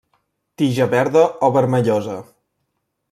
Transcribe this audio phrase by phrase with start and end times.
[0.61, 2.17] Tija verda o vermellosa.